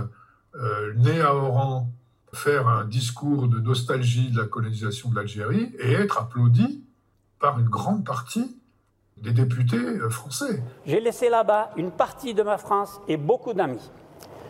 euh, 0.56 0.94
né 0.96 1.22
à 1.22 1.34
Oran 1.34 1.90
faire 2.34 2.68
un 2.68 2.86
discours 2.86 3.48
de 3.48 3.60
nostalgie 3.60 4.32
de 4.32 4.40
la 4.40 4.48
colonisation 4.48 5.10
de 5.10 5.16
l'Algérie 5.16 5.74
et 5.80 5.94
être 5.94 6.18
applaudi 6.18 6.84
par 7.40 7.60
une 7.60 7.68
grande 7.68 8.06
partie 8.06 8.58
des 9.18 9.32
députés 9.32 9.78
euh, 9.78 10.10
français. 10.10 10.64
J'ai 10.86 11.00
laissé 11.00 11.30
là-bas 11.30 11.72
une 11.78 11.92
partie 11.92 12.34
de 12.34 12.44
ma 12.44 12.58
France 12.58 13.02
et 13.08 13.18
beaucoup 13.18 13.54
d'amis. 13.54 13.92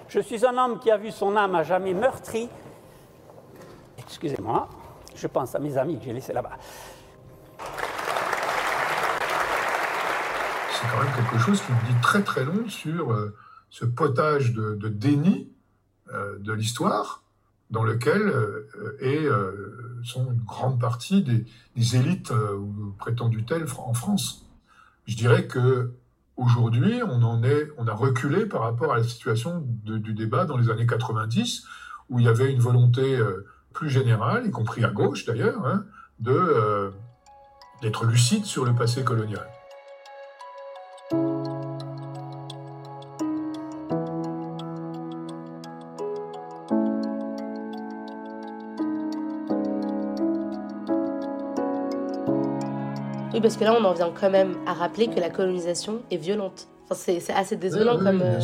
Je 0.07 0.19
suis 0.19 0.45
un 0.45 0.57
homme 0.57 0.79
qui 0.79 0.91
a 0.91 0.97
vu 0.97 1.11
son 1.11 1.35
âme 1.35 1.55
à 1.55 1.63
jamais 1.63 1.93
meurtrie. 1.93 2.49
Excusez-moi, 3.97 4.69
je 5.15 5.27
pense 5.27 5.55
à 5.55 5.59
mes 5.59 5.77
amis 5.77 5.97
que 5.97 6.05
j'ai 6.05 6.13
laissés 6.13 6.33
là-bas. 6.33 6.57
C'est 10.81 10.87
quand 10.87 11.03
même 11.03 11.13
quelque 11.15 11.37
chose 11.37 11.61
qui 11.61 11.71
me 11.71 11.93
dit 11.93 12.01
très 12.01 12.23
très 12.23 12.43
long 12.43 12.67
sur 12.67 13.13
euh, 13.13 13.35
ce 13.69 13.85
potage 13.85 14.53
de, 14.53 14.75
déni 14.87 15.49
euh, 16.13 16.37
de 16.39 16.53
l'histoire 16.53 17.23
dans 17.69 17.83
lequel 17.83 18.21
euh, 18.21 18.97
est, 18.99 19.27
sont 20.03 20.31
une 20.31 20.41
grande 20.41 20.79
partie 20.79 21.23
des, 21.23 21.95
élites 21.95 22.31
ou 22.31 22.93
prétendues 22.97 23.45
telles 23.45 23.65
en 23.77 23.93
France. 23.93 24.45
Je 25.07 25.15
dirais 25.15 25.47
que 25.47 25.93
Aujourd'hui, 26.41 27.01
on 27.03 27.21
en 27.21 27.43
est, 27.43 27.69
on 27.77 27.87
a 27.87 27.93
reculé 27.93 28.47
par 28.47 28.61
rapport 28.61 28.93
à 28.93 28.97
la 28.97 29.03
situation 29.03 29.63
du 29.83 30.13
débat 30.13 30.45
dans 30.45 30.57
les 30.57 30.71
années 30.71 30.87
90, 30.87 31.65
où 32.09 32.19
il 32.19 32.25
y 32.25 32.27
avait 32.27 32.51
une 32.51 32.59
volonté 32.59 33.15
euh, 33.15 33.45
plus 33.73 33.91
générale, 33.91 34.47
y 34.47 34.49
compris 34.49 34.83
à 34.83 34.89
gauche 34.89 35.25
d'ailleurs, 35.25 35.63
hein, 35.67 35.85
de 36.19 36.31
euh, 36.31 36.89
d'être 37.83 38.05
lucide 38.05 38.45
sur 38.45 38.65
le 38.65 38.73
passé 38.73 39.03
colonial. 39.03 39.47
Parce 53.39 53.55
que 53.55 53.63
là, 53.63 53.73
on 53.79 53.83
en 53.83 53.93
vient 53.93 54.11
quand 54.11 54.29
même 54.29 54.57
à 54.65 54.73
rappeler 54.73 55.07
que 55.07 55.19
la 55.19 55.29
colonisation 55.29 56.01
est 56.11 56.17
violente. 56.17 56.67
Enfin, 56.83 56.95
c'est 56.95 57.33
assez 57.33 57.55
désolant 57.55 57.97
comme. 57.97 58.21
Euh, 58.21 58.39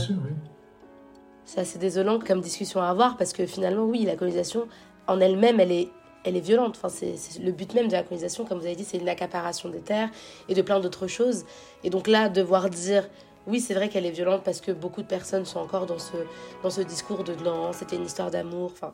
c'est 1.43 1.61
assez 1.61 1.79
désolant 1.79 2.19
comme 2.19 2.41
discussion 2.41 2.81
à 2.81 2.87
avoir 2.87 3.17
parce 3.17 3.33
que 3.33 3.45
finalement, 3.45 3.83
oui, 3.85 4.03
la 4.05 4.15
colonisation 4.15 4.67
en 5.07 5.19
elle-même, 5.19 5.59
elle 5.59 5.71
est, 5.71 5.89
elle 6.23 6.35
est 6.35 6.41
violente. 6.41 6.75
Enfin, 6.77 6.89
c'est 6.89 7.15
le 7.41 7.51
but 7.51 7.73
même 7.73 7.87
de 7.87 7.93
la 7.93 8.03
colonisation, 8.03 8.45
comme 8.45 8.59
vous 8.59 8.65
avez 8.65 8.75
dit, 8.75 8.83
c'est 8.83 8.97
une 8.97 9.09
accaparation 9.09 9.69
des 9.69 9.79
terres 9.79 10.09
et 10.49 10.53
de 10.53 10.61
plein 10.61 10.79
d'autres 10.79 11.07
choses. 11.07 11.45
Et 11.83 11.89
donc 11.89 12.07
là, 12.07 12.29
devoir 12.29 12.69
dire 12.69 13.07
oui, 13.47 13.61
c'est 13.61 13.73
vrai 13.73 13.87
qu'elle 13.87 14.05
est 14.05 14.11
violente 14.11 14.43
parce 14.43 14.59
que 14.59 14.73
beaucoup 14.73 15.01
de 15.01 15.07
personnes 15.07 15.45
sont 15.45 15.59
encore 15.59 15.85
dans 15.85 15.99
ce, 15.99 16.17
dans 16.63 16.69
ce 16.69 16.81
discours 16.81 17.23
de 17.23 17.33
non, 17.43 17.71
c'était 17.71 17.95
une 17.95 18.05
histoire 18.05 18.29
d'amour. 18.29 18.71
Enfin, 18.73 18.91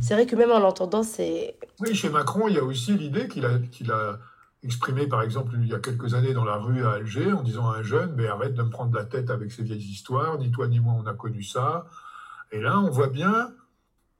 c'est 0.00 0.14
vrai 0.14 0.26
que 0.26 0.34
même 0.34 0.50
en 0.50 0.58
l'entendant, 0.58 1.04
c'est. 1.04 1.56
Oui, 1.78 1.94
chez 1.94 2.08
Macron, 2.08 2.48
il 2.48 2.56
y 2.56 2.58
a 2.58 2.64
aussi 2.64 2.92
l'idée 2.92 3.28
qu'il 3.28 3.46
a, 3.46 3.58
qu'il 3.70 3.92
a 3.92 4.18
exprimée, 4.62 5.06
par 5.06 5.22
exemple, 5.22 5.54
il 5.60 5.68
y 5.68 5.74
a 5.74 5.78
quelques 5.78 6.14
années 6.14 6.34
dans 6.34 6.44
la 6.44 6.56
rue 6.56 6.84
à 6.84 6.92
Alger, 6.92 7.32
en 7.32 7.42
disant 7.42 7.70
à 7.70 7.78
un 7.78 7.82
jeune 7.82 8.14
Mais 8.16 8.26
arrête 8.26 8.54
de 8.54 8.62
me 8.62 8.70
prendre 8.70 8.94
la 8.94 9.04
tête 9.04 9.30
avec 9.30 9.52
ces 9.52 9.62
vieilles 9.62 9.78
histoires, 9.78 10.38
ni 10.38 10.50
toi 10.50 10.68
ni 10.68 10.80
moi 10.80 10.94
on 10.98 11.06
a 11.06 11.14
connu 11.14 11.42
ça. 11.42 11.86
Et 12.50 12.60
là, 12.60 12.78
on 12.80 12.90
voit 12.90 13.08
bien, 13.08 13.52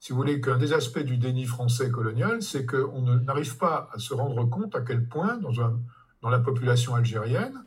si 0.00 0.12
vous 0.12 0.18
voulez, 0.18 0.40
qu'un 0.40 0.58
des 0.58 0.72
aspects 0.72 0.98
du 1.00 1.16
déni 1.16 1.46
français 1.46 1.90
colonial, 1.90 2.42
c'est 2.42 2.66
qu'on 2.66 3.02
n'arrive 3.02 3.56
pas 3.56 3.90
à 3.92 3.98
se 3.98 4.14
rendre 4.14 4.44
compte 4.44 4.74
à 4.76 4.80
quel 4.80 5.06
point, 5.06 5.38
dans, 5.38 6.30
la 6.30 6.38
population 6.38 6.94
algérienne, 6.94 7.64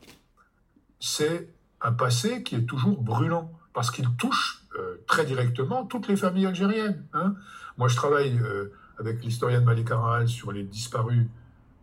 c'est 1.00 1.50
un 1.82 1.92
passé 1.92 2.44
qui 2.44 2.56
est 2.56 2.66
toujours 2.66 3.02
brûlant, 3.02 3.52
parce 3.74 3.90
qu'il 3.90 4.08
touche 4.18 4.64
euh, 4.78 4.98
très 5.08 5.26
directement 5.26 5.86
toutes 5.86 6.08
les 6.08 6.16
familles 6.16 6.46
algériennes. 6.46 7.06
Hein. 7.14 7.36
Moi, 7.78 7.88
je 7.88 7.96
travaille 7.96 8.38
euh, 8.38 8.72
avec 9.00 9.24
l'historienne 9.24 9.64
Malika 9.64 9.98
Rahal 9.98 10.28
sur 10.28 10.52
les 10.52 10.64
disparus 10.64 11.26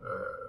euh, 0.04 0.07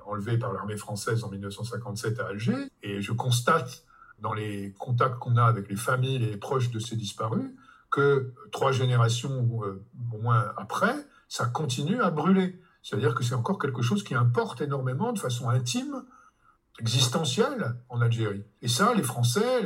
enlevés 0.09 0.37
par 0.37 0.53
l'armée 0.53 0.77
française 0.77 1.23
en 1.23 1.29
1957 1.29 2.19
à 2.19 2.27
Alger, 2.27 2.71
et 2.83 3.01
je 3.01 3.11
constate 3.11 3.83
dans 4.19 4.33
les 4.33 4.73
contacts 4.77 5.17
qu'on 5.19 5.37
a 5.37 5.43
avec 5.43 5.69
les 5.69 5.75
familles 5.75 6.15
et 6.15 6.31
les 6.31 6.37
proches 6.37 6.71
de 6.71 6.79
ces 6.79 6.95
disparus 6.95 7.51
que 7.89 8.33
trois 8.51 8.71
générations 8.71 9.39
ou 9.49 9.63
au 9.63 10.17
moins 10.21 10.51
après, 10.57 10.93
ça 11.27 11.45
continue 11.45 12.01
à 12.01 12.11
brûler. 12.11 12.59
C'est-à-dire 12.83 13.15
que 13.15 13.23
c'est 13.23 13.35
encore 13.35 13.59
quelque 13.59 13.81
chose 13.81 14.03
qui 14.03 14.15
importe 14.15 14.61
énormément 14.61 15.11
de 15.13 15.19
façon 15.19 15.49
intime 15.49 16.03
existentielle 16.79 17.75
en 17.89 18.01
Algérie. 18.01 18.43
Et 18.61 18.67
ça, 18.67 18.93
les 18.93 19.03
Français, 19.03 19.63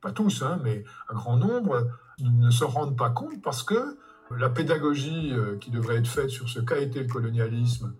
pas 0.00 0.12
tous, 0.12 0.42
hein, 0.42 0.58
mais 0.62 0.84
un 1.10 1.14
grand 1.14 1.36
nombre, 1.36 1.88
ne 2.18 2.50
se 2.50 2.64
rendent 2.64 2.96
pas 2.96 3.10
compte 3.10 3.42
parce 3.42 3.62
que 3.62 3.98
la 4.30 4.48
pédagogie 4.48 5.32
euh, 5.32 5.56
qui 5.58 5.70
devrait 5.70 5.96
être 5.96 6.08
faite 6.08 6.30
sur 6.30 6.48
ce 6.48 6.60
qu'a 6.60 6.78
été 6.78 7.00
le 7.00 7.08
colonialisme 7.08 7.94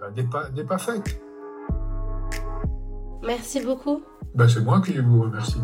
ben, 0.00 0.10
n'est 0.14 0.24
pas, 0.24 0.50
pas 0.68 0.78
faite. 0.78 1.20
Merci 3.22 3.60
beaucoup. 3.64 4.02
Ben, 4.34 4.48
C'est 4.48 4.60
moi 4.60 4.80
qui 4.80 4.98
vous 4.98 5.22
remercie. 5.22 5.60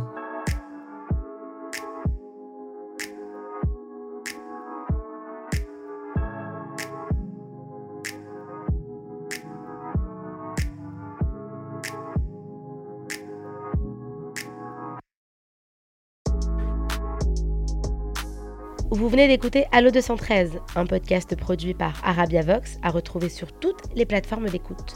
Vous 19.04 19.10
venez 19.10 19.28
d'écouter 19.28 19.66
Allo 19.70 19.90
213, 19.90 20.60
un 20.76 20.86
podcast 20.86 21.36
produit 21.36 21.74
par 21.74 22.00
Arabia 22.04 22.40
Vox 22.40 22.78
à 22.80 22.88
retrouver 22.88 23.28
sur 23.28 23.52
toutes 23.52 23.82
les 23.94 24.06
plateformes 24.06 24.48
d'écoute. 24.48 24.94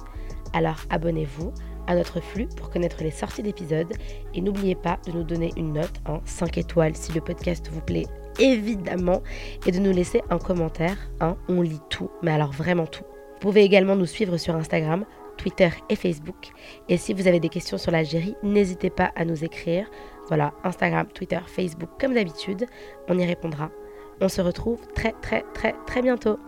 Alors 0.54 0.78
abonnez-vous 0.88 1.52
à 1.86 1.94
notre 1.94 2.22
flux 2.22 2.48
pour 2.56 2.70
connaître 2.70 3.02
les 3.02 3.10
sorties 3.10 3.42
d'épisodes 3.42 3.92
et 4.32 4.40
n'oubliez 4.40 4.76
pas 4.76 4.98
de 5.06 5.12
nous 5.12 5.24
donner 5.24 5.50
une 5.58 5.74
note 5.74 5.92
en 6.06 6.20
5 6.24 6.56
étoiles 6.56 6.96
si 6.96 7.12
le 7.12 7.20
podcast 7.20 7.68
vous 7.70 7.82
plaît 7.82 8.06
évidemment 8.38 9.22
et 9.66 9.72
de 9.72 9.78
nous 9.78 9.92
laisser 9.92 10.22
un 10.30 10.38
commentaire. 10.38 10.96
On 11.50 11.60
lit 11.60 11.82
tout, 11.90 12.08
mais 12.22 12.30
alors 12.32 12.52
vraiment 12.52 12.86
tout. 12.86 13.04
Vous 13.04 13.40
pouvez 13.40 13.62
également 13.62 13.94
nous 13.94 14.06
suivre 14.06 14.38
sur 14.38 14.56
Instagram, 14.56 15.04
Twitter 15.36 15.68
et 15.90 15.96
Facebook. 15.96 16.48
Et 16.88 16.96
si 16.96 17.12
vous 17.12 17.26
avez 17.26 17.40
des 17.40 17.50
questions 17.50 17.76
sur 17.76 17.92
l'Algérie, 17.92 18.36
n'hésitez 18.42 18.88
pas 18.88 19.12
à 19.16 19.26
nous 19.26 19.44
écrire. 19.44 19.86
Voilà, 20.28 20.54
Instagram, 20.64 21.08
Twitter, 21.12 21.40
Facebook, 21.46 21.90
comme 22.00 22.14
d'habitude, 22.14 22.64
on 23.06 23.18
y 23.18 23.26
répondra. 23.26 23.70
On 24.20 24.28
se 24.28 24.40
retrouve 24.40 24.80
très 24.94 25.12
très 25.22 25.44
très 25.54 25.74
très 25.86 26.02
bientôt. 26.02 26.38